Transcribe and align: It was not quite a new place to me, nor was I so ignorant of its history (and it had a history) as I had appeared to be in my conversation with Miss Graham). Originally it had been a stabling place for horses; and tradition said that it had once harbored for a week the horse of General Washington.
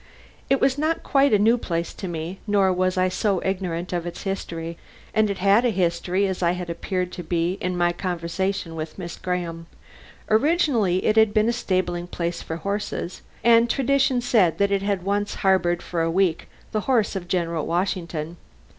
It 0.49 0.59
was 0.59 0.79
not 0.79 1.03
quite 1.03 1.31
a 1.31 1.37
new 1.37 1.59
place 1.59 1.93
to 1.93 2.07
me, 2.07 2.39
nor 2.47 2.73
was 2.73 2.97
I 2.97 3.07
so 3.07 3.39
ignorant 3.45 3.93
of 3.93 4.07
its 4.07 4.23
history 4.23 4.75
(and 5.13 5.29
it 5.29 5.37
had 5.37 5.63
a 5.63 5.69
history) 5.69 6.25
as 6.25 6.41
I 6.41 6.53
had 6.53 6.71
appeared 6.71 7.11
to 7.11 7.23
be 7.23 7.59
in 7.61 7.77
my 7.77 7.91
conversation 7.91 8.73
with 8.75 8.97
Miss 8.97 9.15
Graham). 9.17 9.67
Originally 10.27 11.05
it 11.05 11.17
had 11.17 11.35
been 11.35 11.49
a 11.49 11.53
stabling 11.53 12.07
place 12.07 12.41
for 12.41 12.55
horses; 12.55 13.21
and 13.43 13.69
tradition 13.69 14.21
said 14.21 14.57
that 14.57 14.71
it 14.71 14.81
had 14.81 15.03
once 15.03 15.35
harbored 15.45 15.83
for 15.83 16.01
a 16.01 16.09
week 16.09 16.49
the 16.71 16.79
horse 16.89 17.15
of 17.15 17.27
General 17.27 17.67
Washington. 17.67 18.37